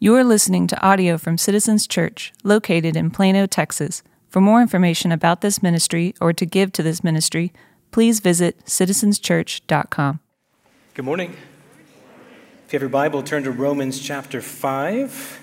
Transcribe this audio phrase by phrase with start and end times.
[0.00, 4.04] You are listening to audio from Citizens Church, located in Plano, Texas.
[4.28, 7.52] For more information about this ministry or to give to this ministry,
[7.90, 10.20] please visit citizenschurch.com.
[10.94, 11.36] Good morning.
[12.64, 15.40] If you have your Bible, turn to Romans chapter 5,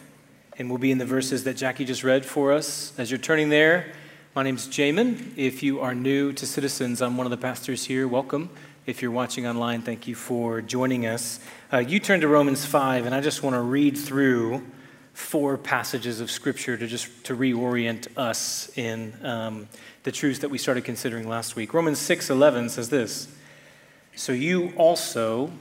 [0.57, 2.97] and we'll be in the verses that Jackie just read for us.
[2.97, 3.91] As you're turning there,
[4.37, 5.33] my name's Jamin.
[5.35, 8.07] If you are new to Citizens, I'm one of the pastors here.
[8.07, 8.49] Welcome.
[8.85, 11.41] If you're watching online, thank you for joining us.
[11.76, 14.66] Uh, you turn to Romans 5, and I just want to read through
[15.12, 19.68] four passages of Scripture to just to reorient us in um,
[20.04, 21.74] the truths that we started considering last week.
[21.74, 23.28] Romans 6:11 says this:
[24.16, 25.52] "So you also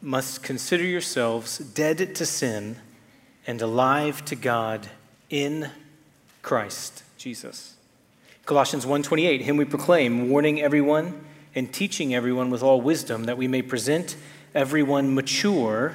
[0.00, 2.78] must consider yourselves dead to sin
[3.46, 4.88] and alive to God
[5.30, 5.70] in
[6.42, 7.74] Christ Jesus."
[8.46, 13.46] Colossians 1:28, "Him we proclaim, warning everyone." and teaching everyone with all wisdom, that we
[13.46, 14.16] may present
[14.54, 15.94] everyone mature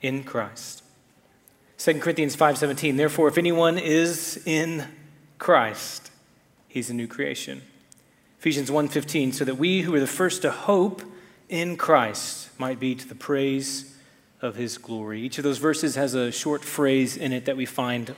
[0.00, 0.82] in Christ.
[1.78, 4.86] 2 Corinthians 5:17 Therefore if anyone is in
[5.38, 6.10] Christ
[6.68, 7.62] he's a new creation.
[8.38, 11.02] Ephesians 1:15 so that we who are the first to hope
[11.48, 13.94] in Christ might be to the praise
[14.40, 15.20] of his glory.
[15.20, 18.14] Each of those verses has a short phrase in it that we find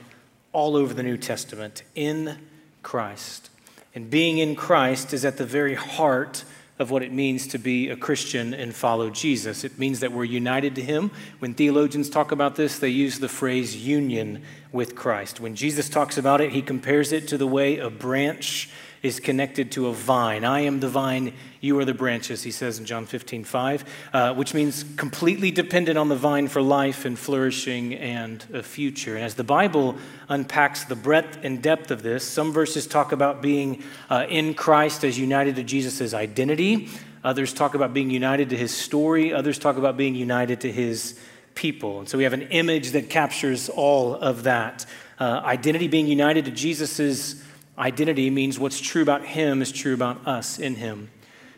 [0.51, 2.37] all over the New Testament in
[2.81, 3.49] Christ.
[3.93, 6.43] And being in Christ is at the very heart
[6.77, 9.63] of what it means to be a Christian and follow Jesus.
[9.63, 11.11] It means that we're united to Him.
[11.39, 15.39] When theologians talk about this, they use the phrase union with Christ.
[15.39, 18.69] When Jesus talks about it, He compares it to the way a branch
[19.05, 20.43] is connected to a vine.
[20.43, 24.33] I am the vine, you are the branches, he says in John 15, 5, uh,
[24.33, 29.13] which means completely dependent on the vine for life and flourishing and a future.
[29.15, 29.95] And as the Bible
[30.27, 35.03] unpacks the breadth and depth of this, some verses talk about being uh, in Christ
[35.03, 36.89] as united to Jesus' identity,
[37.23, 41.19] others talk about being united to his story, others talk about being united to his
[41.53, 41.99] people.
[41.99, 44.87] And so we have an image that captures all of that.
[45.19, 47.44] Uh, identity being united to Jesus'
[47.77, 51.09] Identity means what's true about him is true about us in him.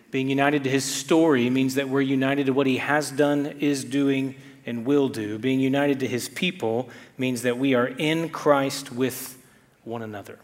[0.10, 3.84] Being united to his story means that we're united to what he has done, is
[3.84, 4.36] doing,
[4.66, 5.38] and will do.
[5.38, 9.38] Being united to his people means that we are in Christ with
[9.84, 10.40] one another.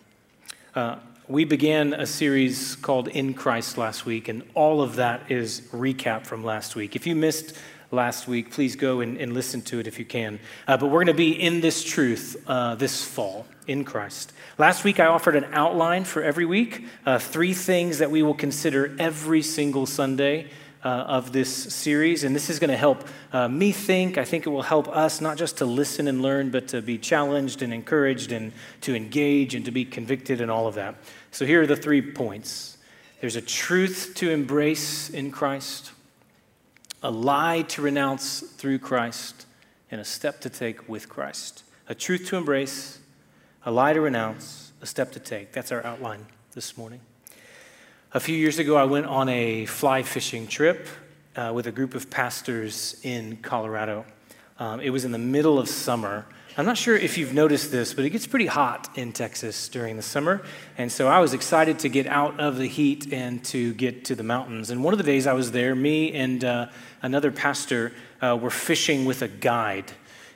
[0.75, 0.97] Uh,
[1.27, 6.27] we began a series called In Christ last week, and all of that is recap
[6.27, 6.95] from last week.
[6.95, 7.55] If you missed
[7.93, 10.39] last week, please go and, and listen to it if you can.
[10.67, 14.33] Uh, but we're going to be in this truth uh, this fall in Christ.
[14.57, 18.33] Last week, I offered an outline for every week uh, three things that we will
[18.33, 20.49] consider every single Sunday.
[20.83, 24.17] Uh, of this series, and this is going to help uh, me think.
[24.17, 26.97] I think it will help us not just to listen and learn, but to be
[26.97, 30.95] challenged and encouraged and to engage and to be convicted and all of that.
[31.31, 32.77] So, here are the three points
[33.21, 35.93] there's a truth to embrace in Christ,
[37.03, 39.45] a lie to renounce through Christ,
[39.91, 41.63] and a step to take with Christ.
[41.89, 42.99] A truth to embrace,
[43.65, 45.51] a lie to renounce, a step to take.
[45.51, 47.01] That's our outline this morning.
[48.13, 50.87] A few years ago, I went on a fly fishing trip
[51.35, 54.05] uh, with a group of pastors in Colorado.
[54.57, 56.25] Um, it was in the middle of summer.
[56.55, 59.95] I'm not sure if you've noticed this, but it gets pretty hot in Texas during
[59.95, 60.43] the summer.
[60.77, 64.15] And so I was excited to get out of the heat and to get to
[64.15, 64.69] the mountains.
[64.69, 66.67] And one of the days I was there, me and uh,
[67.01, 67.91] another pastor
[68.21, 69.91] uh, were fishing with a guide.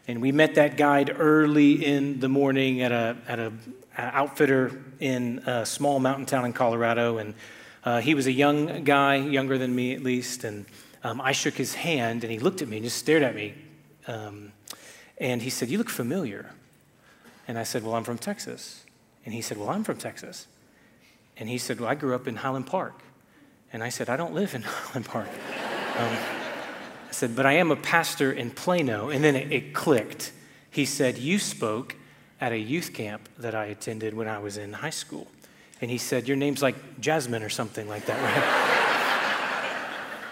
[0.08, 3.54] And we met that guide early in the morning at a, at a,
[3.96, 7.20] outfitter in a small mountain town in Colorado.
[7.20, 7.36] And
[7.84, 10.46] uh, he was a young guy, younger than me at least.
[10.46, 10.66] And
[11.04, 13.54] um, I shook his hand, and he looked at me and just stared at me.
[14.08, 14.52] Um,
[15.18, 16.52] and he said, You look familiar.
[17.48, 18.84] And I said, Well, I'm from Texas.
[19.26, 20.48] And he said, Well, I'm from Texas.
[21.38, 23.02] And he said, Well, I grew up in Highland Park.
[23.74, 25.30] And I said, I don't live in Highland Park.
[25.98, 26.18] Um,
[27.08, 29.10] I said, But I am a pastor in Plano.
[29.10, 30.32] And then it, it clicked.
[30.70, 31.96] He said, You spoke
[32.40, 35.28] at a youth camp that I attended when I was in high school.
[35.82, 38.44] And he said, Your name's like Jasmine or something like that, right?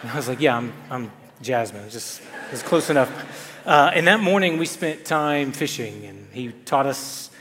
[0.03, 1.89] and I was like, Yeah, I'm, I'm Jasmine.
[1.89, 3.11] Just it's close enough.
[3.65, 7.31] Uh, and that morning we spent time fishing, and he taught us,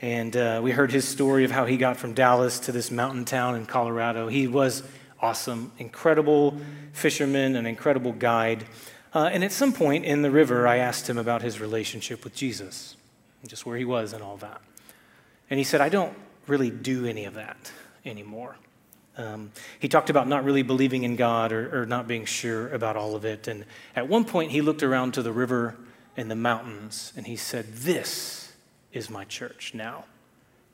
[0.00, 3.24] and uh, we heard his story of how he got from Dallas to this mountain
[3.24, 4.28] town in Colorado.
[4.28, 4.82] He was
[5.20, 6.58] awesome, incredible
[6.92, 8.64] fisherman, an incredible guide.
[9.14, 12.34] Uh, and at some point in the river, I asked him about his relationship with
[12.34, 12.96] Jesus,
[13.42, 14.60] and just where he was and all that.
[15.50, 16.14] And he said, I don't
[16.46, 17.70] really do any of that
[18.04, 18.56] anymore.
[19.16, 22.96] Um, he talked about not really believing in God or, or not being sure about
[22.96, 23.46] all of it.
[23.46, 23.64] And
[23.94, 25.76] at one point, he looked around to the river
[26.16, 28.52] and the mountains and he said, This
[28.92, 30.04] is my church now.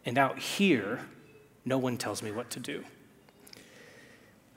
[0.07, 1.01] And out here,
[1.65, 2.85] no one tells me what to do.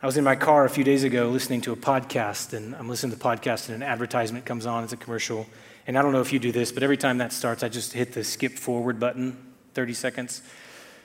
[0.01, 2.89] I was in my car a few days ago listening to a podcast, and I'm
[2.89, 4.83] listening to the podcast, and an advertisement comes on.
[4.83, 5.45] It's a commercial,
[5.87, 7.93] And I don't know if you do this, but every time that starts, I just
[7.93, 9.37] hit the skip forward button,
[9.75, 10.41] 30 seconds.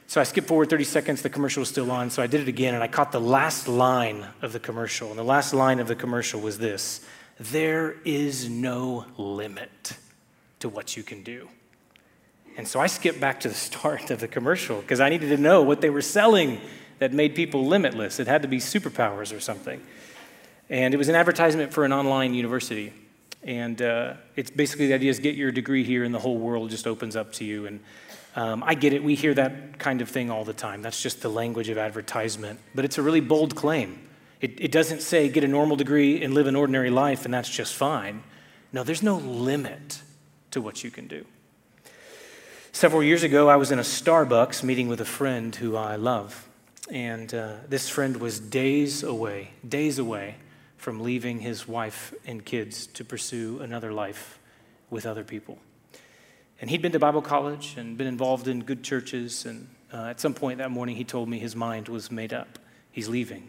[0.08, 2.48] So I skipped forward 30 seconds, the commercial was still on, so I did it
[2.48, 5.10] again, and I caught the last line of the commercial.
[5.10, 7.04] And the last line of the commercial was this
[7.38, 9.98] There is no limit
[10.60, 11.50] to what you can do.
[12.56, 15.36] And so I skipped back to the start of the commercial because I needed to
[15.36, 16.58] know what they were selling
[17.00, 18.18] that made people limitless.
[18.18, 19.78] It had to be superpowers or something.
[20.70, 22.94] And it was an advertisement for an online university.
[23.42, 26.70] And uh, it's basically the idea is get your degree here, and the whole world
[26.70, 27.66] just opens up to you.
[27.66, 27.80] And
[28.36, 29.02] um, I get it.
[29.02, 30.82] We hear that kind of thing all the time.
[30.82, 32.60] That's just the language of advertisement.
[32.74, 34.08] But it's a really bold claim.
[34.40, 37.50] It, it doesn't say get a normal degree and live an ordinary life, and that's
[37.50, 38.22] just fine.
[38.72, 40.02] No, there's no limit
[40.52, 41.24] to what you can do.
[42.72, 46.48] Several years ago, I was in a Starbucks meeting with a friend who I love.
[46.90, 50.36] And uh, this friend was days away, days away
[50.76, 54.38] from leaving his wife and kids to pursue another life
[54.90, 55.58] with other people.
[56.60, 59.46] And he'd been to Bible college and been involved in good churches.
[59.46, 62.58] And uh, at some point that morning, he told me his mind was made up.
[62.90, 63.48] He's leaving.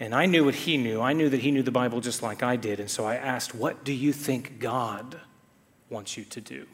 [0.00, 1.00] And I knew what he knew.
[1.00, 2.80] I knew that he knew the Bible just like I did.
[2.80, 5.18] And so I asked, What do you think God
[5.90, 6.66] wants you to do?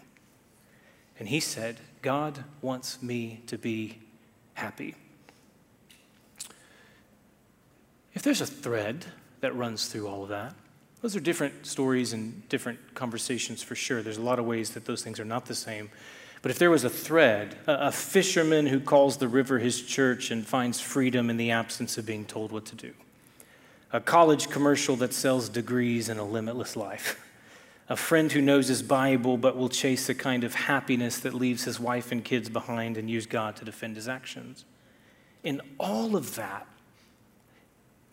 [1.19, 4.01] And he said, God wants me to be
[4.55, 4.95] happy.
[8.13, 9.07] If there's a thread
[9.45, 10.55] that runs through all of that.
[11.05, 14.01] Those are different stories and different conversations for sure.
[14.01, 15.91] There's a lot of ways that those things are not the same.
[16.41, 20.47] But if there was a thread, a, fisherman who calls the river his church and
[20.47, 22.95] finds freedom in the absence of being told what to do,
[23.93, 27.23] a college commercial that sells degrees and a limitless life,
[27.91, 31.65] a friend who knows his Bible but will chase a kind of happiness that leaves
[31.65, 34.65] his wife and kids behind and use God to defend his actions.
[35.43, 36.67] In all of that,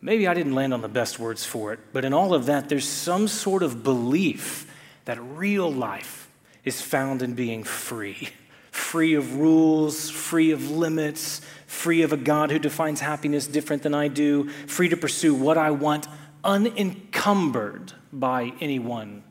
[0.01, 2.69] Maybe I didn't land on the best words for it, but in all of that,
[2.69, 4.67] there's some sort of belief
[5.05, 6.29] that real life
[6.65, 8.29] is found in being free
[8.71, 13.93] free of rules, free of limits, free of a God who defines happiness different than
[13.93, 16.07] I do, free to pursue what I want,
[16.43, 19.23] unencumbered by anyone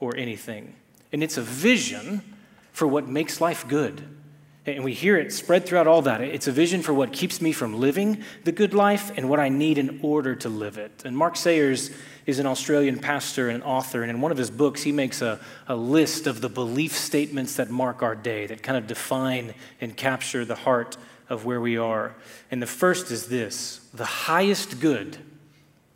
[0.00, 0.74] or anything.
[1.12, 2.22] And it's a vision
[2.72, 4.02] for what makes life good.
[4.66, 6.20] And we hear it spread throughout all that.
[6.20, 9.48] It's a vision for what keeps me from living the good life and what I
[9.48, 11.02] need in order to live it.
[11.04, 11.92] And Mark Sayers
[12.26, 15.38] is an Australian pastor and author, and in one of his books, he makes a,
[15.68, 19.96] a list of the belief statements that mark our day, that kind of define and
[19.96, 20.96] capture the heart
[21.28, 22.16] of where we are.
[22.50, 25.18] And the first is this the highest good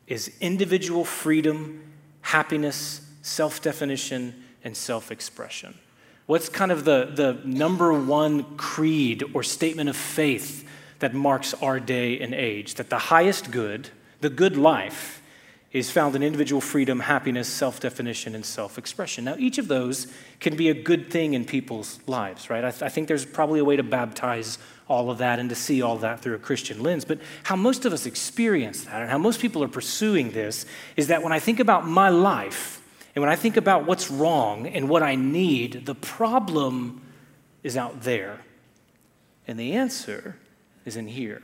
[0.06, 1.82] is individual freedom,
[2.20, 5.74] happiness, self definition, and self expression.
[6.30, 10.64] What's kind of the, the number one creed or statement of faith
[11.00, 12.76] that marks our day and age?
[12.76, 13.88] That the highest good,
[14.20, 15.24] the good life,
[15.72, 19.24] is found in individual freedom, happiness, self definition, and self expression.
[19.24, 20.06] Now, each of those
[20.38, 22.64] can be a good thing in people's lives, right?
[22.64, 24.56] I, th- I, think there's probably a way to baptize
[24.86, 27.04] all of that and to see all that through a Christian lens.
[27.04, 30.64] But how most of us experience that and how most people are pursuing this
[30.96, 32.79] is that when I think about my life,
[33.14, 37.02] and when I think about what's wrong and what I need, the problem
[37.62, 38.40] is out there.
[39.46, 40.36] And the answer
[40.84, 41.42] is in here.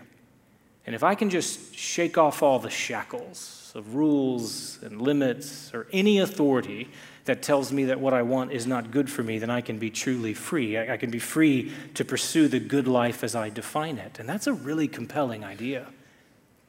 [0.86, 5.88] And if I can just shake off all the shackles of rules and limits or
[5.92, 6.88] any authority
[7.24, 9.78] that tells me that what I want is not good for me, then I can
[9.78, 10.78] be truly free.
[10.78, 14.20] I, can be free to pursue the good life as I define it.
[14.20, 15.88] And that's a really compelling idea.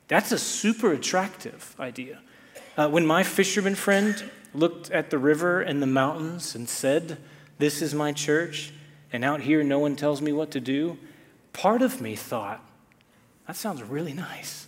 [0.08, 2.20] That's a super attractive idea.
[2.75, 4.24] Uh, when my fisherman friend
[4.58, 7.18] looked at the river and the mountains and said,
[7.58, 8.74] This is my church,
[9.12, 10.98] and out here no one tells me what to do,
[11.54, 12.62] part of me thought,
[13.48, 14.68] That sounds really nice.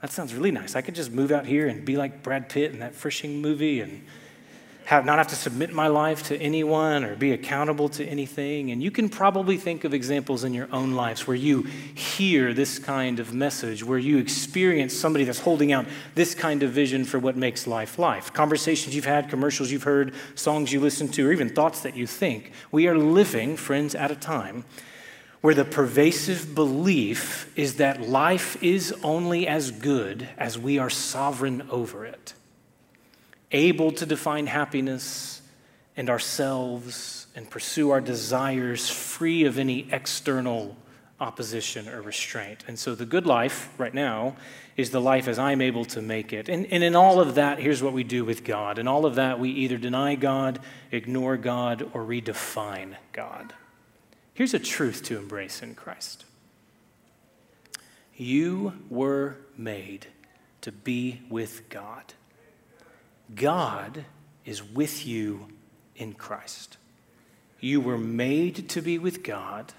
[0.00, 0.76] That sounds really nice.
[0.76, 3.80] I could just move out here and be like Brad Pitt in that fishing movie
[3.80, 4.04] and
[4.88, 8.70] have, not have to submit my life to anyone or be accountable to anything.
[8.70, 11.64] And you can probably think of examples in your own lives where you
[11.94, 16.70] hear this kind of message, where you experience somebody that's holding out this kind of
[16.70, 18.32] vision for what makes life life.
[18.32, 22.06] Conversations you've had, commercials you've heard, songs you listen to, or even thoughts that you
[22.06, 22.52] think.
[22.72, 24.64] We are living, friends, at a time
[25.42, 31.68] where the pervasive belief is that life is only as good as we are sovereign
[31.70, 32.32] over it
[33.52, 35.42] able to define happiness
[35.96, 40.76] and ourselves and pursue our desires free of any external
[41.20, 42.64] opposition or restraint.
[42.68, 44.36] And so the good life right now
[44.76, 46.48] is the life as I'm able to make it.
[46.48, 48.78] And, and in all of that, here's what we do with God.
[48.78, 50.60] In all of that, we either deny God,
[50.92, 53.52] ignore God, or redefine God.
[54.34, 56.24] Here's a truth to embrace in Christ
[58.16, 60.06] you were made
[60.60, 62.14] to be with God.
[63.34, 64.04] God
[64.44, 65.48] is with you
[65.96, 66.76] in Christ.
[67.60, 69.72] You were made to be with God,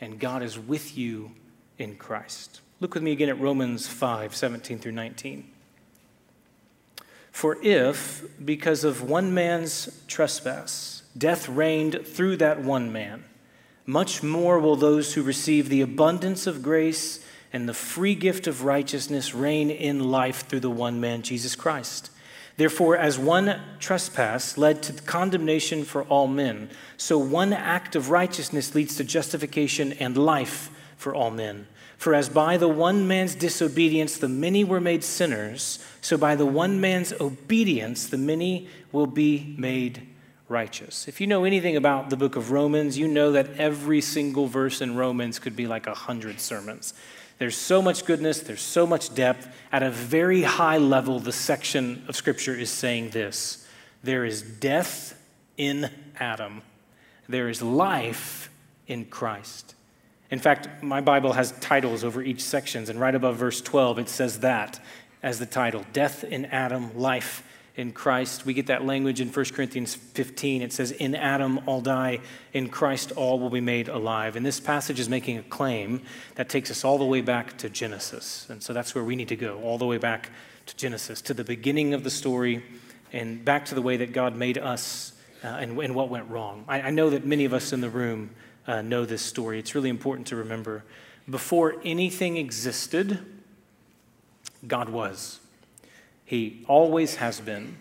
[0.00, 1.32] and God is with you
[1.78, 2.60] in Christ.
[2.80, 5.50] Look with me again at Romans 5 17 through 19.
[7.30, 13.24] For if, because of one man's trespass, death reigned through that one man,
[13.86, 18.64] much more will those who receive the abundance of grace and the free gift of
[18.64, 22.10] righteousness reign in life through the one man, Jesus Christ.
[22.60, 28.74] Therefore, as one trespass led to condemnation for all men, so one act of righteousness
[28.74, 31.68] leads to justification and life for all men.
[31.96, 36.44] For as by the one man's disobedience the many were made sinners, so by the
[36.44, 40.06] one man's obedience the many will be made
[40.50, 41.08] righteous.
[41.08, 44.82] If you know anything about the book of Romans, you know that every single verse
[44.82, 46.92] in Romans could be like a hundred sermons.
[47.40, 49.48] There's so much goodness, there's so much depth.
[49.72, 53.66] At a very high level, the section of Scripture is saying this
[54.04, 55.18] there is death
[55.56, 56.60] in Adam,
[57.30, 58.50] there is life
[58.86, 59.74] in Christ.
[60.30, 64.08] In fact, my Bible has titles over each sections, and right above verse 12, it
[64.10, 64.78] says that
[65.22, 67.42] as the title Death in Adam, Life
[67.80, 68.44] in Christ.
[68.44, 70.62] We get that language in 1 Corinthians 15.
[70.62, 72.20] It says, In Adam all die,
[72.52, 74.36] in Christ all will be made alive.
[74.36, 76.02] And this passage is making a claim
[76.34, 78.46] that takes us all the way back to Genesis.
[78.50, 80.30] And so that's where we need to go, all the way back
[80.66, 82.62] to Genesis, to the beginning of the story,
[83.12, 86.64] and back to the way that God made us uh, and, and, what went wrong.
[86.68, 88.30] I, I, know that many of us in the room
[88.66, 89.58] uh, know this story.
[89.58, 90.84] It's really important to remember.
[91.28, 93.18] Before anything existed,
[94.66, 95.39] God was.
[96.30, 97.78] He always has been.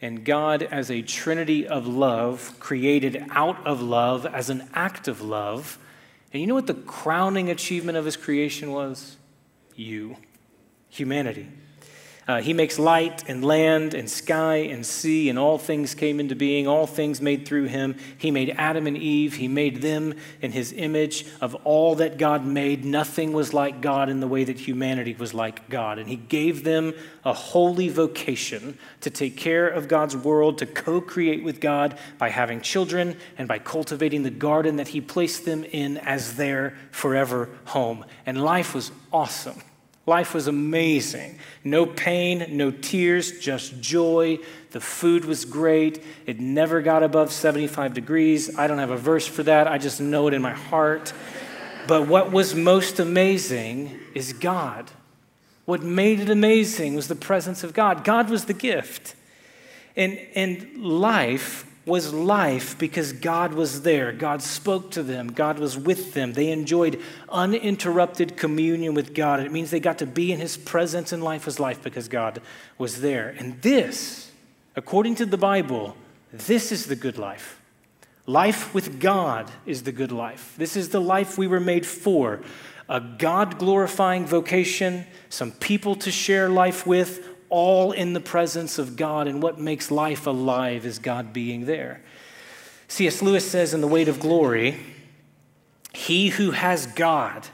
[0.00, 5.20] And God, as a trinity of love, created out of love as an act of
[5.20, 5.80] love.
[6.32, 9.16] And you know what the crowning achievement of his creation was?
[9.74, 10.16] You,
[10.88, 11.48] humanity.
[12.28, 16.36] Uh, he makes light and land and sky and sea, and all things came into
[16.36, 17.96] being, all things made through him.
[18.18, 19.36] He made Adam and Eve.
[19.36, 21.24] He made them in his image.
[21.40, 25.32] Of all that God made, nothing was like God in the way that humanity was
[25.32, 25.98] like God.
[25.98, 26.92] And he gave them
[27.24, 32.28] a holy vocation to take care of God's world, to co create with God by
[32.28, 37.48] having children and by cultivating the garden that he placed them in as their forever
[37.64, 38.04] home.
[38.26, 39.62] And life was awesome.
[40.08, 41.38] Life was amazing.
[41.62, 44.38] No pain, no tears, just joy.
[44.70, 46.02] The food was great.
[46.24, 48.58] It never got above 75 degrees.
[48.58, 49.68] I don't have a verse for that.
[49.68, 51.12] I just know it in my heart.
[51.86, 54.90] But what was most amazing is God.
[55.66, 58.02] What made it amazing was the presence of God.
[58.02, 59.14] God was the gift.
[59.94, 64.12] And, and life was life because God was there.
[64.12, 65.32] God spoke to them.
[65.32, 66.34] God was with them.
[66.34, 69.40] They enjoyed uninterrupted communion with God.
[69.40, 72.40] It means they got to be in His presence, and life was life because God
[72.76, 73.34] was there.
[73.38, 74.30] And this,
[74.76, 75.96] according to the Bible,
[76.32, 77.60] this is the good life.
[78.26, 80.54] Life with God is the good life.
[80.58, 82.40] This is the life we were made for
[82.88, 88.96] a God glorifying vocation, some people to share life with, all in the presence of
[88.96, 92.02] God, and what makes life alive is God being there.
[92.88, 93.22] C.S.
[93.22, 94.78] Lewis says in The Weight of Glory,
[95.92, 97.46] He who has God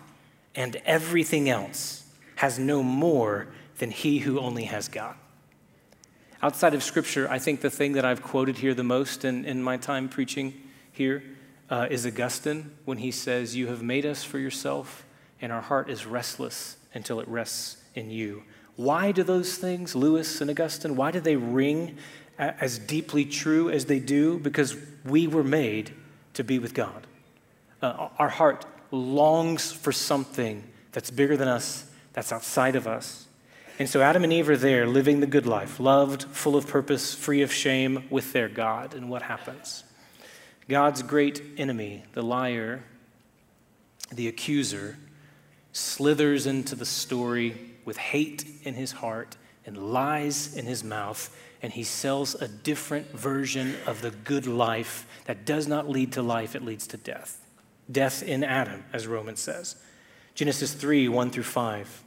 [0.54, 2.04] and everything else
[2.36, 3.48] has no more
[3.78, 5.16] than he who only has God.
[6.42, 9.62] Outside of Scripture, I think the thing that I've quoted here the most in, in
[9.62, 10.54] my time preaching
[10.92, 11.22] here
[11.70, 15.04] uh, is Augustine when he says, You have made us for yourself,
[15.40, 18.44] and our heart is restless until it rests in you.
[18.76, 21.96] Why do those things, Lewis and Augustine, why do they ring
[22.38, 24.38] as deeply true as they do?
[24.38, 25.92] Because we were made
[26.34, 27.06] to be with God.
[27.80, 33.26] Uh, our heart longs for something that's bigger than us, that's outside of us.
[33.78, 37.14] And so Adam and Eve are there living the good life, loved, full of purpose,
[37.14, 38.94] free of shame with their God.
[38.94, 39.84] And what happens?
[40.68, 42.84] God's great enemy, the liar,
[44.12, 44.96] the accuser,
[45.72, 49.36] slithers into the story with hate in his heart
[49.66, 55.06] and lies in his mouth, and he sells a different version of the good life
[55.24, 57.40] that does not lead to life, it leads to death.
[57.90, 59.76] Death in Adam, as Romans says.
[60.34, 62.02] Genesis 3 1 through 5.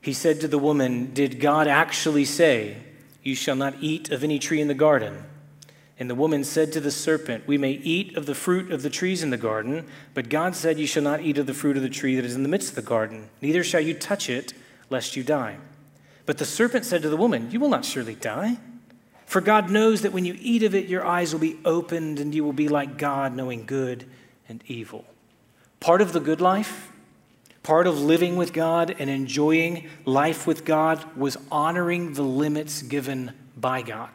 [0.00, 2.76] He said to the woman, Did God actually say,
[3.22, 5.24] You shall not eat of any tree in the garden?
[5.98, 8.90] And the woman said to the serpent, We may eat of the fruit of the
[8.90, 11.84] trees in the garden, but God said, You shall not eat of the fruit of
[11.84, 14.52] the tree that is in the midst of the garden, neither shall you touch it,
[14.90, 15.58] lest you die.
[16.26, 18.58] But the serpent said to the woman, You will not surely die.
[19.24, 22.34] For God knows that when you eat of it, your eyes will be opened, and
[22.34, 24.04] you will be like God, knowing good
[24.48, 25.04] and evil.
[25.78, 26.90] Part of the good life,
[27.62, 33.32] part of living with God and enjoying life with God, was honoring the limits given
[33.56, 34.10] by God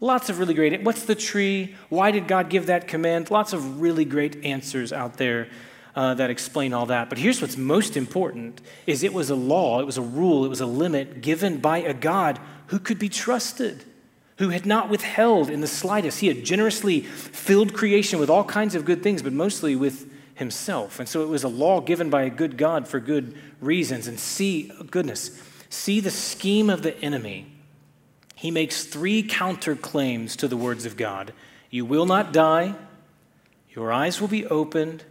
[0.00, 0.82] Lots of really great.
[0.82, 1.76] What's the tree?
[1.88, 3.30] Why did God give that command?
[3.30, 5.48] Lots of really great answers out there
[5.94, 7.08] uh, that explain all that.
[7.08, 10.48] But here's what's most important: is it was a law, it was a rule, it
[10.48, 13.84] was a limit given by a God who could be trusted,
[14.38, 16.20] who had not withheld in the slightest.
[16.20, 20.98] He had generously filled creation with all kinds of good things, but mostly with himself.
[20.98, 24.08] And so it was a law given by a good God for good reasons.
[24.08, 27.53] And see, goodness, see the scheme of the enemy.
[28.44, 31.32] He makes three counter claims to the words of God
[31.70, 32.74] You will not die,
[33.70, 35.02] your eyes will be opened,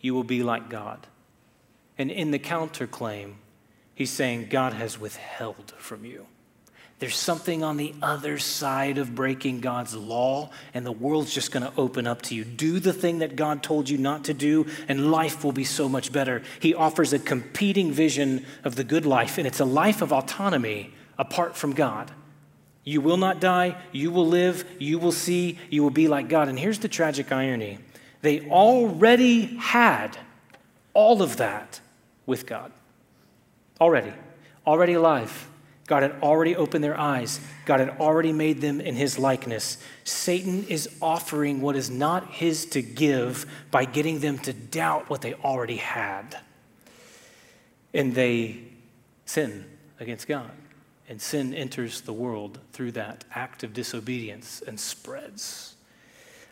[0.00, 1.06] you will be like God.
[1.98, 3.34] And in the counterclaim,
[3.94, 6.24] he's saying God has withheld from you.
[6.98, 11.70] There's something on the other side of breaking God's law, and the world's just going
[11.70, 12.42] to open up to you.
[12.42, 15.90] Do the thing that God told you not to do, and life will be so
[15.90, 16.40] much better.
[16.58, 20.94] He offers a competing vision of the good life, and it's a life of autonomy
[21.18, 22.12] apart from God.
[22.88, 26.48] You will not die, you will live, you will see, you will be like God.
[26.48, 27.78] And here's the tragic irony
[28.22, 30.16] they already had
[30.94, 31.80] all of that
[32.24, 32.72] with God.
[33.80, 34.12] Already,
[34.66, 35.48] already alive
[35.88, 37.40] God had already opened their eyes.
[37.64, 39.78] God had already made them in his likeness.
[40.04, 45.22] Satan is offering what is not his to give by getting them to doubt what
[45.22, 46.36] they already had.
[47.94, 48.60] And they
[49.24, 49.64] sin
[49.98, 50.50] against God.
[51.08, 55.74] And sin enters the world through that act of disobedience and spreads.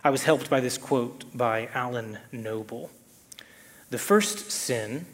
[0.02, 2.90] I was helped by this quote by Alan Noble.
[3.90, 5.06] The first sin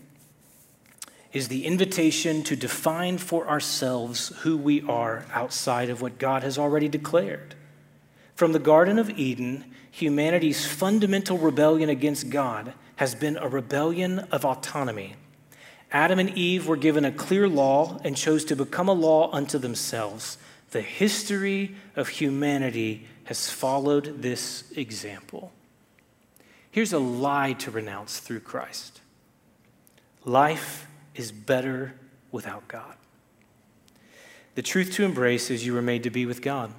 [1.33, 6.59] is the invitation to define for ourselves who we are outside of what God has
[6.59, 7.55] already declared.
[8.37, 14.45] From the Garden of Eden, humanity's fundamental rebellion against God has been a rebellion of
[14.45, 15.17] autonomy.
[15.93, 19.59] Adam and Eve were given a clear law and chose to become a law unto
[19.59, 20.39] themselves.
[20.71, 25.53] The history of humanity has followed this example.
[26.71, 29.01] Here's a lie to renounce through Christ
[30.25, 31.95] life is better
[32.31, 32.95] without God.
[34.55, 36.73] The truth to embrace is you were made to be with God.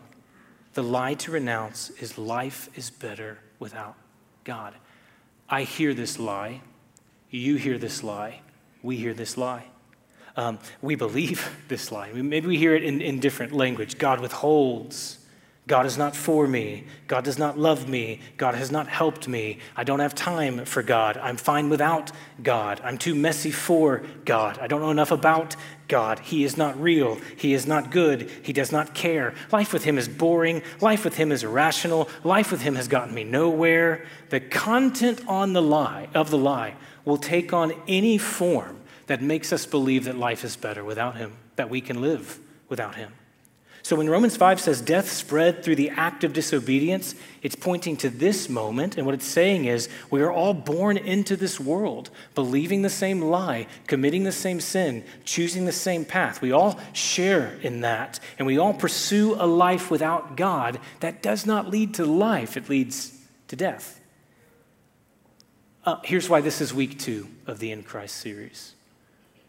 [0.73, 3.95] The lie to renounce is life is better without
[4.43, 4.73] God.
[5.49, 6.61] I hear this lie.
[7.29, 8.41] You hear this lie.
[8.83, 9.65] We hear this lie.
[10.35, 12.11] Um, we believe this lie.
[12.11, 13.97] Maybe we hear it in, in different language.
[13.97, 15.19] God withholds.
[15.65, 16.83] God is not for me.
[17.07, 18.19] God does not love me.
[18.35, 19.59] God has not helped me.
[19.77, 21.15] I don't have time for God.
[21.15, 22.81] I'm fine without God.
[22.83, 24.59] I'm too messy for God.
[24.59, 25.55] I don't know enough about
[25.87, 26.19] God.
[26.19, 27.17] He is not real.
[27.37, 28.29] He is not good.
[28.43, 29.33] He does not care.
[29.53, 30.61] Life with Him is boring.
[30.81, 32.09] Life with Him is irrational.
[32.25, 34.05] Life with Him has gotten me nowhere.
[34.31, 39.51] The content on the lie of the lie will take on any form that makes
[39.51, 42.39] us believe that life is better without Him, that we can live
[42.69, 43.11] without Him.
[43.83, 48.09] So when Romans 5 says death spread through the act of disobedience, it's pointing to
[48.09, 48.95] this moment.
[48.95, 53.21] And what it's saying is we are all born into this world, believing the same
[53.21, 56.41] lie, committing the same sin, choosing the same path.
[56.41, 58.21] We all share in that.
[58.39, 62.69] And we all pursue a life without God that does not lead to life, it
[62.69, 63.99] leads to death.
[65.85, 68.73] Uh, here's why this is week two of the In Christ series.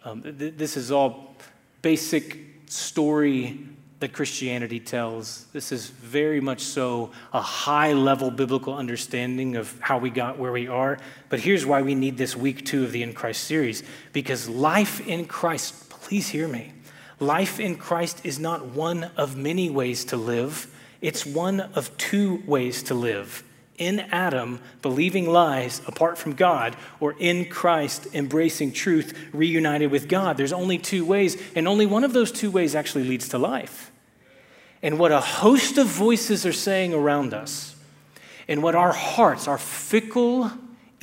[0.05, 1.37] Um, th- this is all
[1.81, 3.61] basic story
[4.01, 5.45] that Christianity tells.
[5.53, 10.51] This is very much so a high level biblical understanding of how we got where
[10.51, 10.99] we are.
[11.29, 15.07] But here's why we need this week two of the In Christ series because life
[15.07, 16.73] in Christ, please hear me,
[17.21, 20.67] life in Christ is not one of many ways to live,
[21.01, 23.45] it's one of two ways to live
[23.79, 30.37] in Adam believing lies apart from God, or in Christ embracing truth reunited with God.
[30.37, 33.91] There's only two ways, and only one of those two ways actually leads to life
[34.85, 37.75] and what a host of voices are saying around us,
[38.47, 40.53] and what our hearts, our fickle,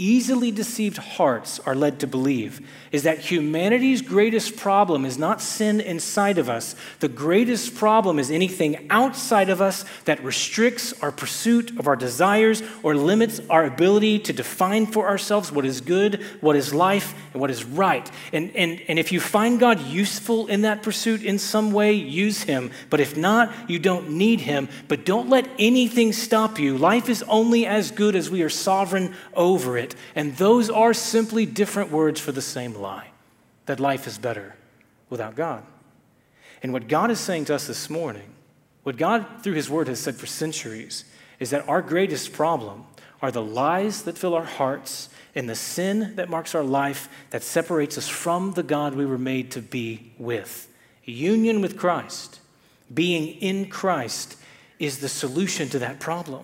[0.01, 2.59] easily deceived hearts are led to believe
[2.91, 6.75] is that humanity's greatest problem is not sin inside of us.
[6.99, 12.63] The greatest problem is anything outside of us that restricts our pursuit of our desires
[12.83, 17.39] or limits our ability to define for ourselves what is good, what is life, and
[17.39, 18.09] what is right.
[18.33, 22.41] And, and, and if you find God useful in that pursuit in some way, use
[22.41, 22.71] Him.
[22.89, 24.67] But if not, you don't need Him.
[24.87, 26.77] But don't let anything stop you.
[26.77, 29.90] Life is only as good as we are sovereign over it.
[30.15, 33.11] And those are simply different words for the same lie
[33.65, 34.55] that life is better
[35.09, 35.63] without God.
[36.63, 38.29] And what God is saying to us this morning,
[38.83, 41.05] what God through His Word has said for centuries,
[41.39, 42.85] is that our greatest problem
[43.21, 47.43] are the lies that fill our hearts and the sin that marks our life that
[47.43, 50.67] separates us from the God we were made to be with.
[51.03, 52.39] Union with Christ,
[52.93, 54.37] being in Christ,
[54.79, 56.43] is the solution to that problem.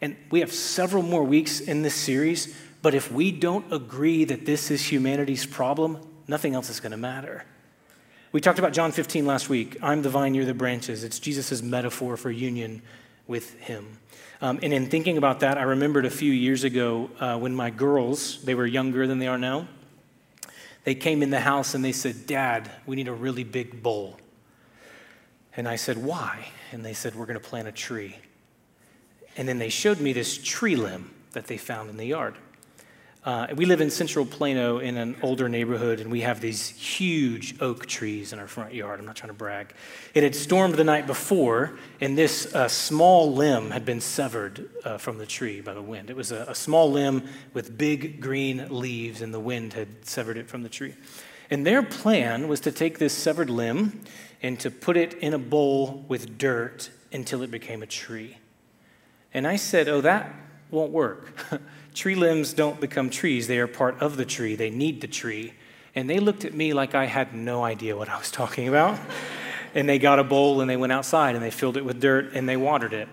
[0.00, 2.54] And we have several more weeks in this series,
[2.86, 6.96] but if we don't agree that this is humanity's problem, nothing else is going to
[6.96, 7.44] matter.
[8.30, 9.76] We talked about John 15 last week.
[9.82, 11.02] I'm the vine, you're the branches.
[11.02, 12.82] It's Jesus' metaphor for union
[13.26, 13.98] with Him.
[14.40, 17.70] Um, and in thinking about that, I remembered a few years ago uh, when my
[17.70, 19.66] girls, they were younger than they are now,
[20.84, 24.16] they came in the house and they said, Dad, we need a really big bowl.
[25.56, 26.46] And I said, Why?
[26.70, 28.16] And they said, We're going to plant a tree.
[29.36, 32.36] And then they showed me this tree limb that they found in the yard.
[33.26, 37.60] Uh, we live in central Plano in an older neighborhood, and we have these huge
[37.60, 39.00] oak trees in our front yard.
[39.00, 39.74] I'm not trying to brag.
[40.14, 44.98] It had stormed the night before, and this uh, small limb had been severed uh,
[44.98, 46.08] from the tree by the wind.
[46.08, 50.36] It was a, a small limb with big green leaves, and the wind had severed
[50.36, 50.94] it from the tree.
[51.50, 54.02] And their plan was to take this severed limb
[54.40, 58.38] and to put it in a bowl with dirt until it became a tree.
[59.34, 60.32] And I said, Oh, that
[60.70, 61.32] won't work.
[61.96, 65.54] tree limbs don't become trees, they are part of the tree, they need the tree.
[65.94, 69.00] And they looked at me like I had no idea what I was talking about.
[69.74, 72.32] and they got a bowl and they went outside and they filled it with dirt
[72.34, 73.08] and they watered it.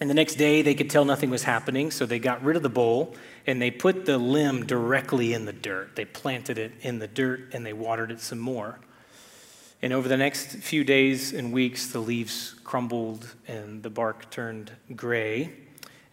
[0.00, 2.62] And the next day, they could tell nothing was happening, so they got rid of
[2.62, 3.14] the bowl
[3.46, 5.94] and they put the limb directly in the dirt.
[5.94, 8.78] They planted it in the dirt and they watered it some more.
[9.82, 14.72] And over the next few days and weeks, the leaves crumbled and the bark turned
[14.96, 15.52] gray.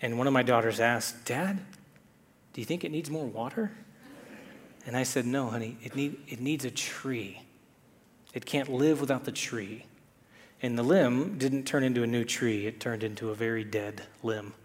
[0.01, 1.59] And one of my daughters asked, Dad,
[2.57, 3.69] do you think it needs more water?
[4.87, 7.43] And I said, No, honey, it, need, it needs a tree.
[8.33, 9.85] It can't live without the tree.
[10.63, 14.07] And the limb didn't turn into a new tree, it turned into a very dead
[14.23, 14.55] limb.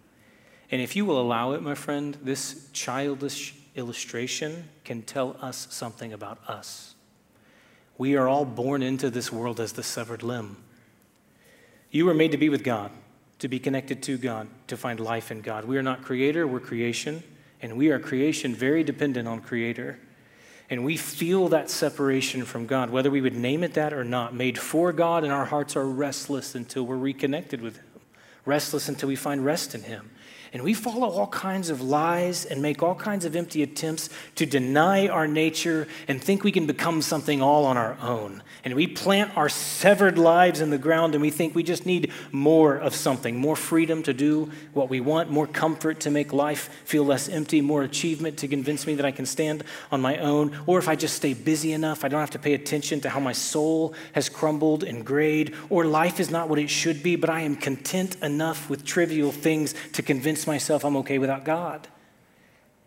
[0.70, 6.14] And if you will allow it, my friend, this childish illustration can tell us something
[6.14, 6.94] about us.
[7.98, 10.56] We are all born into this world as the severed limb.
[11.90, 12.90] You were made to be with God,
[13.40, 15.66] to be connected to God, to find life in God.
[15.66, 17.22] We are not creator, we're creation,
[17.62, 19.98] and we are creation very dependent on creator.
[20.68, 24.34] And we feel that separation from God, whether we would name it that or not,
[24.34, 28.00] made for God, and our hearts are restless until we're reconnected with Him,
[28.44, 30.10] restless until we find rest in Him.
[30.54, 34.44] And we follow all kinds of lies and make all kinds of empty attempts to
[34.44, 38.42] deny our nature and think we can become something all on our own.
[38.62, 42.12] And we plant our severed lives in the ground and we think we just need
[42.32, 46.68] more of something more freedom to do what we want, more comfort to make life
[46.84, 50.54] feel less empty, more achievement to convince me that I can stand on my own.
[50.66, 53.20] Or if I just stay busy enough, I don't have to pay attention to how
[53.20, 55.54] my soul has crumbled and grayed.
[55.70, 59.32] Or life is not what it should be, but I am content enough with trivial
[59.32, 61.88] things to convince myself I'm okay without God.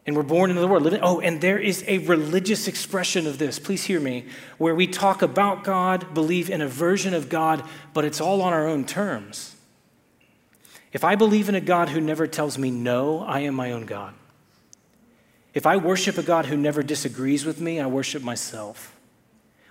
[0.06, 0.84] And we're born into the world.
[0.84, 4.26] Living, oh, and there is a religious expression of this, please hear me,
[4.58, 7.64] where we talk about God, believe in a version of God,
[7.94, 9.56] but it's all on our own terms.
[10.94, 13.86] If I believe in a God who never tells me no, I am my own
[13.86, 14.14] God.
[15.54, 18.95] If I worship a God who never disagrees with me, I worship myself.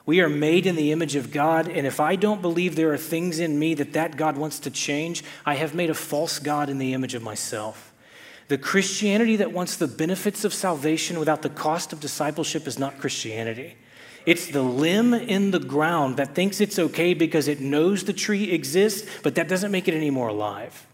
[0.06, 2.98] We are made in the image of God, and if I don't believe there are
[2.98, 6.68] things in me that that God wants to change, I have made a false God
[6.68, 7.92] in the image of myself.
[8.48, 12.98] The Christianity that wants the benefits of salvation without the cost of discipleship is not
[12.98, 13.76] Christianity.
[14.26, 18.52] It's the limb in the ground that thinks it's okay because it knows the tree
[18.52, 20.86] exists, but that doesn't make it any more alive.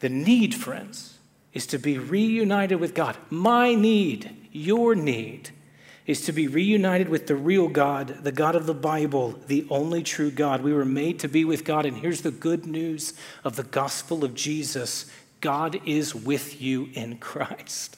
[0.00, 1.18] The need, friends,
[1.52, 3.16] is to be reunited with God.
[3.30, 5.50] My need, your need
[6.10, 10.02] is to be reunited with the real God, the God of the Bible, the only
[10.02, 10.60] true God.
[10.60, 14.24] We were made to be with God, and here's the good news of the gospel
[14.24, 15.08] of Jesus
[15.40, 17.96] God is with you in Christ.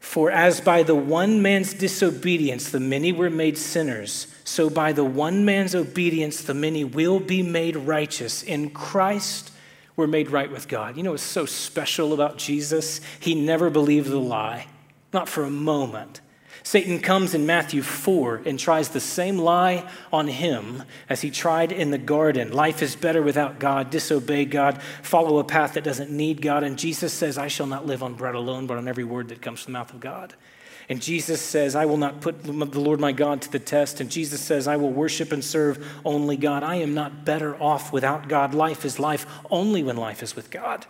[0.00, 5.04] For as by the one man's disobedience the many were made sinners, so by the
[5.04, 8.42] one man's obedience the many will be made righteous.
[8.42, 9.52] In Christ,
[9.94, 10.96] we're made right with God.
[10.96, 13.00] You know what's so special about Jesus?
[13.20, 14.66] He never believed the lie,
[15.12, 16.20] not for a moment.
[16.66, 21.70] Satan comes in Matthew 4 and tries the same lie on him as he tried
[21.70, 22.52] in the garden.
[22.52, 26.64] Life is better without God, disobey God, follow a path that doesn't need God.
[26.64, 29.42] And Jesus says, I shall not live on bread alone, but on every word that
[29.42, 30.32] comes from the mouth of God.
[30.88, 34.00] And Jesus says, I will not put the Lord my God to the test.
[34.00, 36.62] And Jesus says, I will worship and serve only God.
[36.62, 38.54] I am not better off without God.
[38.54, 40.86] Life is life only when life is with God.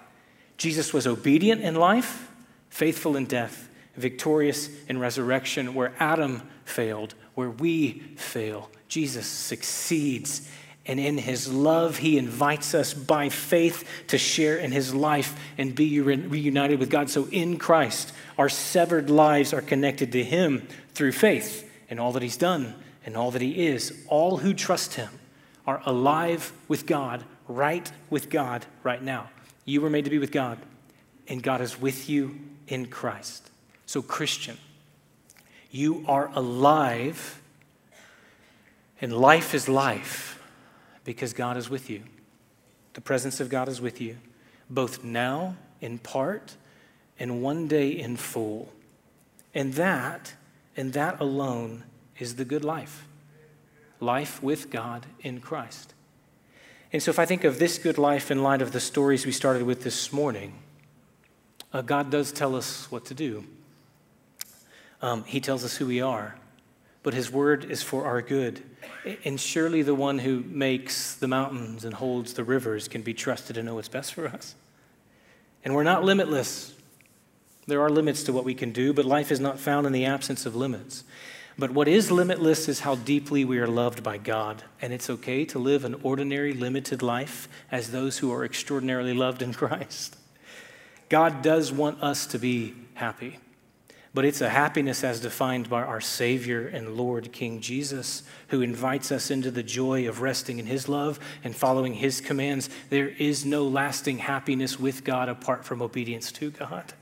[0.57, 2.31] Jesus was obedient in life,
[2.71, 5.75] faithful in death victorious in resurrection.
[5.75, 10.49] Where Adam failed, where we fail, Jesus succeeds.
[10.87, 15.75] And in his love, he invites us by faith to share in his life and
[15.75, 17.09] be reunited with God.
[17.09, 22.23] So in Christ, our severed lives are connected to him through faith in all that
[22.23, 22.75] he's done
[23.07, 24.05] and all that he is.
[24.09, 25.09] All who trust him
[25.67, 29.31] are alive with God right with God right now.
[29.65, 30.59] You were made to be with God,
[31.29, 33.51] and God is with you in Christ.
[33.87, 34.57] So, Christian,
[35.71, 37.41] you are alive,
[39.01, 40.41] and life is life
[41.05, 42.03] because God is with you.
[42.95, 44.17] The presence of God is with you,
[44.71, 46.57] both now in part
[47.19, 48.73] and one day in full.
[49.55, 50.35] And that,
[50.77, 51.85] and that alone,
[52.19, 53.07] is the good life
[54.01, 55.95] life with God in Christ.
[56.93, 59.33] And so, if I think of this good life in light of the stories we
[59.33, 60.55] started with this morning,
[61.73, 63.45] uh, God does tell us what to do.
[65.05, 66.35] Um, he tells us who we are,
[67.03, 68.63] but His word is for our good.
[69.23, 73.57] And surely the one who makes the mountains and holds the rivers can be trusted
[73.57, 74.55] to know what's best for us.
[75.63, 76.73] And we're not limitless.
[77.67, 80.07] There are limits to what we can do, but life is not found in the
[80.07, 81.05] absence of limits.
[81.59, 84.63] But what is limitless is how deeply we are loved by God.
[84.81, 89.43] And it's okay to live an ordinary, limited life as those who are extraordinarily loved
[89.43, 90.17] in Christ.
[91.11, 93.39] God does want us to be happy,
[94.15, 99.11] but it's a happiness as defined by our Savior and Lord, King Jesus, who invites
[99.11, 102.71] us into the joy of resting in His love and following His commands.
[102.91, 106.95] There is no lasting happiness with God apart from obedience to God.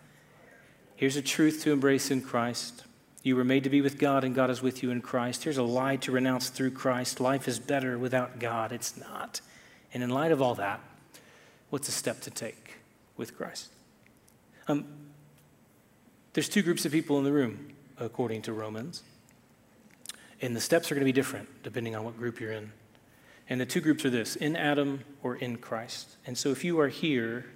[0.96, 2.84] Here's a truth to embrace in Christ
[3.22, 5.44] you were made to be with God, and God is with you in Christ.
[5.44, 7.20] Here's a lie to renounce through Christ.
[7.20, 8.72] Life is better without God.
[8.72, 9.40] It's not.
[9.94, 10.80] And in light of all that,
[11.70, 12.78] what's a step to take
[13.16, 13.68] with Christ?
[14.66, 14.86] Um,
[16.32, 19.02] there's two groups of people in the room, according to Romans.
[20.40, 22.72] And the steps are going to be different depending on what group you're in.
[23.48, 26.16] And the two groups are this in Adam or in Christ.
[26.26, 27.46] And so if you are here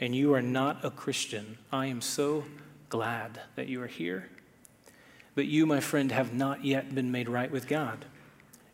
[0.00, 2.44] and you are not a Christian, I am so
[2.88, 4.28] glad that you are here
[5.34, 8.04] but you, my friend, have not yet been made right with God.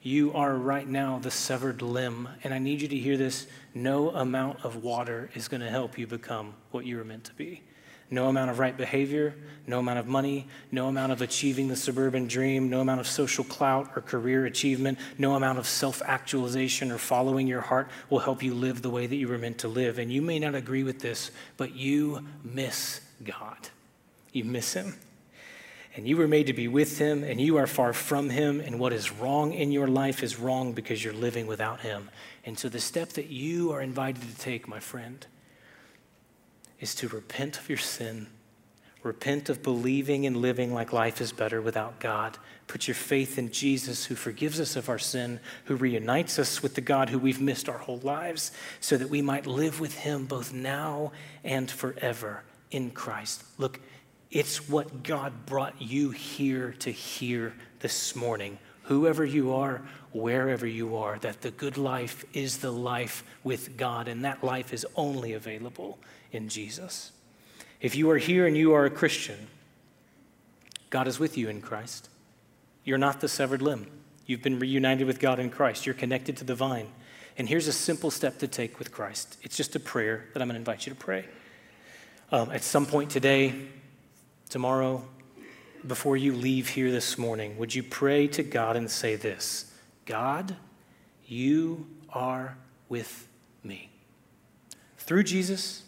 [0.03, 2.29] You are right now the severed limb.
[2.43, 5.99] And I need you to hear this no amount of water is going to help
[5.99, 7.63] you become what you were meant to be.
[8.11, 9.35] No amount of right behavior,
[9.67, 13.45] no amount of money, no amount of achieving the suburban dream, no amount of social
[13.45, 18.43] clout or career achievement, no amount of self actualization or following your heart will help
[18.43, 19.99] you live the way that you were meant to live.
[19.99, 23.69] And you may not agree with this, but you miss God.
[24.33, 24.95] You miss Him
[25.99, 28.79] and you were made to be with him, and you are far from him, and
[28.79, 32.09] what is wrong in your life is wrong because you're living without him.
[32.45, 35.27] And so, the step that you are invited to take, my friend,
[36.81, 38.27] is to repent of your sin,
[39.03, 42.37] repent of believing and living like life is better without God.
[42.67, 46.75] Put your faith in Jesus, who forgives us of our sin, who reunites us with
[46.75, 50.27] the God who we've missed our whole lives, so that we might live with him
[50.27, 51.13] both now
[51.45, 53.45] and forever in Christ.
[53.57, 53.81] Look,
[54.31, 58.59] it's what God brought you here to hear this morning.
[58.89, 64.09] Whoever you are, wherever you are, that the good life is the life with God,
[64.09, 65.99] and that life is only available
[66.33, 67.13] in Jesus.
[67.83, 69.49] If you are here and you are a Christian,
[70.89, 72.09] God is with you in Christ.
[72.83, 73.91] You're not the severed limb.
[74.25, 75.85] You've been reunited with God in Christ.
[75.85, 76.89] You're connected to the vine.
[77.37, 80.49] And here's a simple step to take with Christ it's just a prayer that I'm
[80.49, 81.27] going to invite you to pray.
[82.33, 83.55] Um, at some point today,
[84.49, 85.05] tomorrow,
[85.87, 89.73] before you leave here this morning, would you pray to God and say this
[90.05, 90.57] God,
[91.27, 92.57] you are
[92.89, 93.29] with
[93.63, 93.91] me.
[94.97, 95.83] Through Jesus,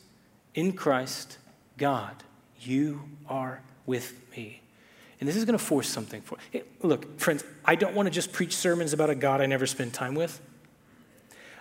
[0.55, 1.39] in Christ,
[1.77, 2.23] God,
[2.61, 4.61] you are with me.
[5.19, 8.11] And this is going to force something for hey, look, friends, I don't want to
[8.11, 10.41] just preach sermons about a God I never spend time with.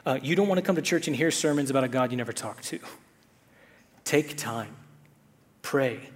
[0.06, 2.18] Uh, you don't want to come to church and hear sermons about a God you
[2.18, 2.80] never talked to.
[4.06, 4.76] Take time,
[5.62, 6.10] pray,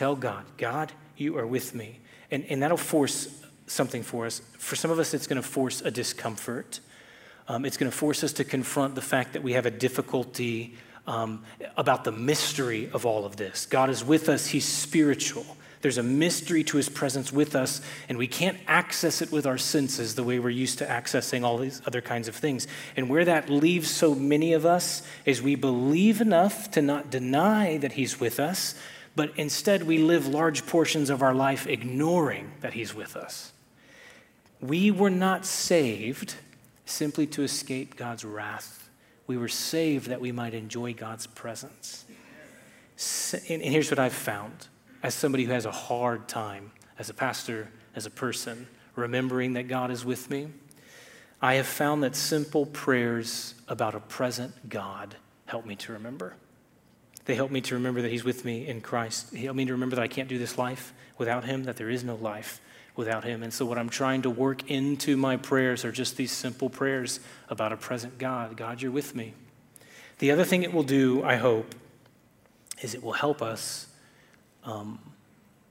[0.00, 2.00] Tell God, God, you are with me.
[2.30, 4.40] And, and that'll force something for us.
[4.58, 6.80] For some of us, it's going to force a discomfort.
[7.48, 10.74] Um, it's going to force us to confront the fact that we have a difficulty
[11.06, 11.44] um,
[11.76, 13.66] about the mystery of all of this.
[13.66, 15.44] God is with us, He's spiritual.
[15.82, 19.56] There's a mystery to his presence with us, and we can't access it with our
[19.56, 22.66] senses the way we're used to accessing all these other kinds of things.
[22.96, 27.78] And where that leaves so many of us is we believe enough to not deny
[27.78, 28.74] that he's with us,
[29.16, 33.52] but instead we live large portions of our life ignoring that He's with us.
[34.60, 36.34] We were not saved
[36.84, 38.88] simply to escape God's wrath.
[39.26, 42.04] We were saved that we might enjoy God's presence.
[43.48, 44.68] And here's what I've found
[45.02, 49.68] as somebody who has a hard time, as a pastor, as a person, remembering that
[49.68, 50.48] God is with me.
[51.40, 56.34] I have found that simple prayers about a present God help me to remember.
[57.30, 59.32] They help me to remember that He's with me in Christ.
[59.32, 61.88] He help me to remember that I can't do this life without Him, that there
[61.88, 62.60] is no life
[62.96, 63.44] without Him.
[63.44, 67.20] And so, what I'm trying to work into my prayers are just these simple prayers
[67.48, 69.34] about a present God God, you're with me.
[70.18, 71.72] The other thing it will do, I hope,
[72.82, 73.86] is it will help us
[74.64, 74.98] um,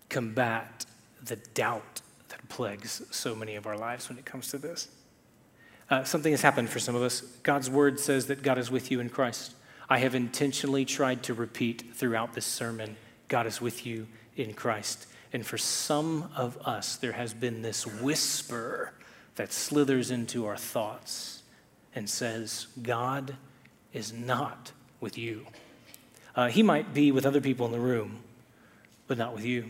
[0.07, 0.85] combat
[1.21, 4.87] the doubt that plagues so many of our lives when it comes to this.
[5.89, 7.19] Uh, something has happened for some of us.
[7.43, 9.55] God's word says that God is with you in Christ.
[9.89, 12.95] I have intentionally tried to repeat throughout this sermon
[13.27, 15.07] God is with you in Christ.
[15.33, 18.93] And for some of us, there has been this whisper
[19.35, 21.43] that slithers into our thoughts
[21.93, 23.35] and says, God
[23.93, 25.45] is not with you.
[26.35, 28.19] Uh, he might be with other people in the room,
[29.07, 29.65] but not with you.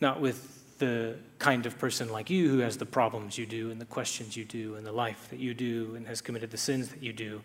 [0.00, 3.80] Not with the kind of person like you who has the problems you do and
[3.80, 6.88] the questions you do and the life that you do and has committed the sins
[6.88, 7.40] that you do.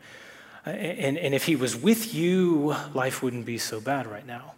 [0.69, 4.53] Uh, and, and if he was with you, life wouldn't be so bad right now.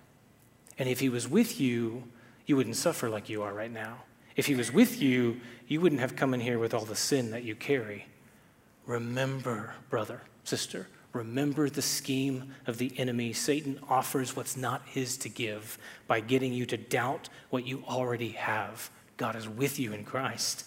[0.77, 2.03] And if he was with you,
[2.45, 3.99] you wouldn't suffer like you are right now.
[4.35, 7.31] If he was with you, you wouldn't have come in here with all the sin
[7.31, 8.07] that you carry.
[8.85, 13.31] Remember, brother, sister, remember the scheme of the enemy.
[13.31, 18.31] Satan offers what's not his to give by getting you to doubt what you already
[18.31, 18.89] have.
[19.15, 20.65] God is with you in Christ.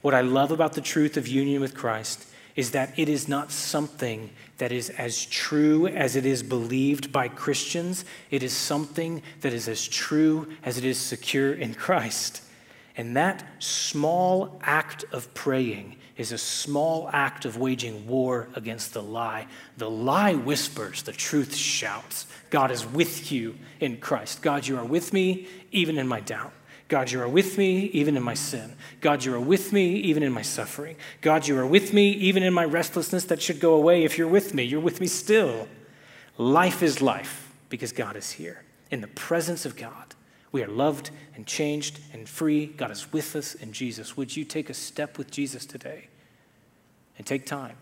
[0.00, 3.52] What I love about the truth of union with Christ is that it is not
[3.52, 8.04] something that is as true as it is believed by Christians.
[8.30, 12.42] It is something that is as true as it is secure in Christ.
[12.96, 19.02] And that small act of praying is a small act of waging war against the
[19.02, 19.46] lie.
[19.76, 22.26] The lie whispers, the truth shouts.
[22.48, 24.40] God is with you in Christ.
[24.40, 26.54] God, you are with me even in my doubt.
[26.88, 28.74] God, you are with me even in my sin.
[29.00, 30.96] God, you are with me even in my suffering.
[31.20, 34.04] God, you are with me even in my restlessness that should go away.
[34.04, 35.68] If you're with me, you're with me still.
[36.38, 38.62] Life is life because God is here.
[38.90, 40.14] In the presence of God,
[40.52, 42.66] we are loved and changed and free.
[42.66, 44.16] God is with us in Jesus.
[44.16, 46.06] Would you take a step with Jesus today
[47.18, 47.76] and take time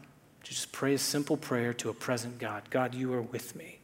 [0.45, 2.63] to just pray a simple prayer to a present God?
[2.71, 3.81] God, you are with me.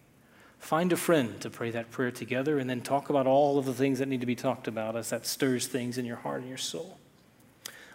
[0.60, 3.72] Find a friend to pray that prayer together and then talk about all of the
[3.74, 6.48] things that need to be talked about as that stirs things in your heart and
[6.48, 6.98] your soul.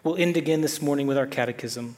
[0.04, 1.96] We'll end again this morning with our catechism.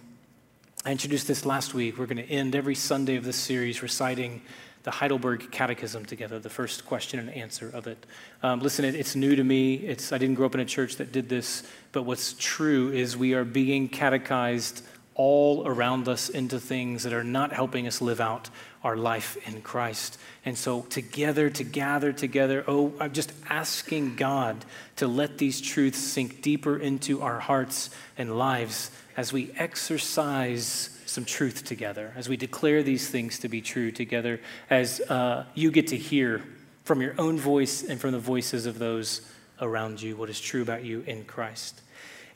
[0.86, 1.98] I introduced this last week.
[1.98, 4.42] We're going to end every Sunday of this series reciting
[4.84, 8.06] the Heidelberg Catechism together, the first question and answer of it.
[8.44, 9.76] Um, listen, it, it's new to me.
[9.76, 13.18] It's, I didn't grow up in a church that did this, but what's true is
[13.18, 14.82] we are being catechized
[15.18, 18.50] all around us into things that are not helping us live out
[18.84, 20.18] our life in Christ.
[20.46, 24.64] And so, together, to gather together, oh, I'm just asking God
[24.98, 31.26] to let these truths sink deeper into our hearts and lives as we exercise some
[31.26, 35.88] truth together, as we declare these things to be true together, as uh, you get
[35.88, 36.44] to hear
[36.84, 39.22] from your own voice and from the voices of those
[39.60, 41.82] around you what is true about you in Christ.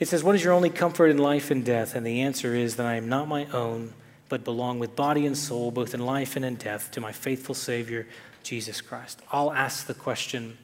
[0.01, 1.93] It says, What is your only comfort in life and death?
[1.93, 3.93] And the answer is that I am not my own,
[4.29, 7.53] but belong with body and soul, both in life and in death, to my faithful
[7.53, 8.07] Savior,
[8.41, 9.21] Jesus Christ.
[9.31, 10.57] I'll ask the question,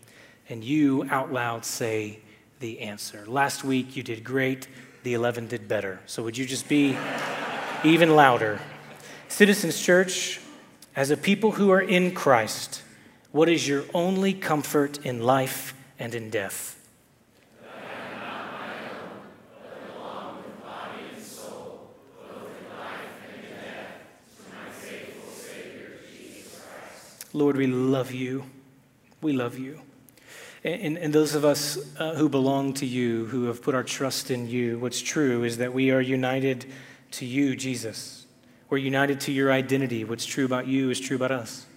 [0.50, 2.20] and you out loud say
[2.62, 3.26] the answer.
[3.28, 4.68] Last week you did great,
[5.04, 6.00] the 11 did better.
[6.08, 6.98] So would you just be
[7.84, 8.60] even louder?
[9.28, 10.42] Citizens Church,
[10.96, 12.82] as a people who are in Christ,
[13.32, 16.77] what is your only comfort in life and in death?
[27.38, 28.46] Lord, we love you.
[29.22, 29.80] We love you.
[30.64, 34.32] And, and those of us uh, who belong to you, who have put our trust
[34.32, 36.66] in you, what's true is that we are united
[37.12, 38.26] to you, Jesus.
[38.70, 40.04] We're united to your identity.
[40.04, 41.68] What's true about you is true about us.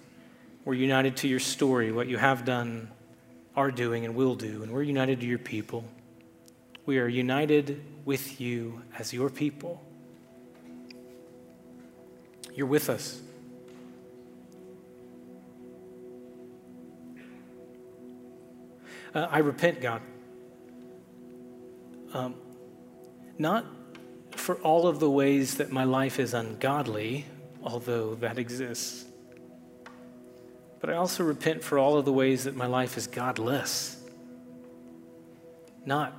[0.65, 2.89] We're united to your story, what you have done,
[3.55, 4.63] are doing, and will do.
[4.63, 5.85] And we're united to your people.
[6.87, 9.79] We are united with you as your people.
[12.55, 13.21] You're with us.
[19.13, 20.01] Uh, I repent, God.
[22.13, 22.35] Um,
[23.37, 23.65] not
[24.31, 27.25] for all of the ways that my life is ungodly,
[27.63, 29.05] although that exists,
[30.79, 33.97] but I also repent for all of the ways that my life is godless.
[35.85, 36.13] Not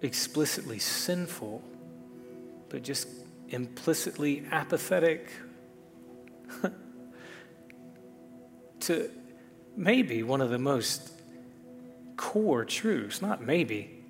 [0.00, 1.62] explicitly sinful,
[2.68, 3.08] but just
[3.48, 5.28] implicitly apathetic
[8.80, 9.10] to
[9.80, 11.10] maybe one of the most
[12.16, 14.04] core truths, not maybe,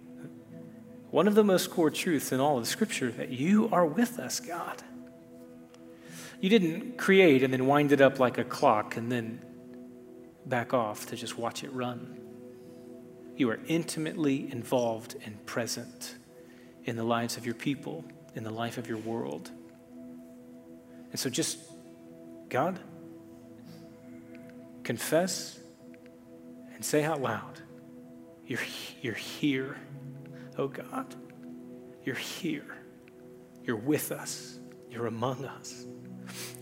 [1.11, 4.41] one of the most core truths in all of Scripture that you are with us,
[4.41, 4.83] God.
[6.41, 9.41] You didn't create and then wind it up like a clock and then
[10.45, 12.19] back off to just watch it run.
[13.37, 16.17] You are intimately involved and present
[16.85, 18.05] in the lives of your people,
[18.35, 19.51] in the life of your world.
[21.11, 21.59] And so just
[22.49, 22.81] God,
[24.83, 25.60] confess
[26.81, 27.61] and say out loud,
[28.47, 28.59] You're,
[29.03, 29.77] you're here,
[30.57, 31.15] oh God.
[32.07, 32.79] You're here.
[33.63, 34.59] You're with us.
[34.91, 35.85] You're among us.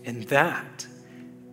[0.03, 0.85] And that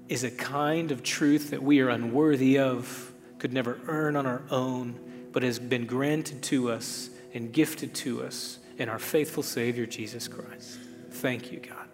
[0.09, 4.43] is a kind of truth that we are unworthy of, could never earn on our
[4.51, 4.99] own,
[5.31, 10.27] but has been granted to us and gifted to us in our faithful Savior, Jesus
[10.27, 10.81] Christ.
[11.13, 11.87] Thank you, God.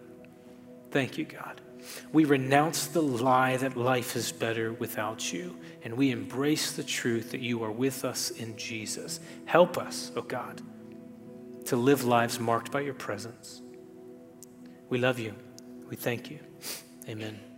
[0.89, 1.61] Thank you, God.
[2.11, 7.31] We renounce the lie that life is better without you, and we embrace the truth
[7.31, 9.19] that you are with us in Jesus.
[9.45, 10.61] Help us, oh God,
[11.65, 13.61] to live lives marked by your presence.
[14.89, 15.33] We love you.
[15.89, 16.39] We thank you.
[17.07, 17.52] Amen.